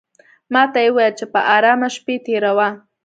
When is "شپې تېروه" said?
1.95-2.69